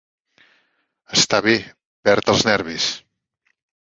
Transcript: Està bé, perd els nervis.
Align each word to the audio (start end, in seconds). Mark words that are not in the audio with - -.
Està 1.17 1.41
bé, 1.47 1.53
perd 2.09 2.31
els 2.33 2.47
nervis. 2.47 2.89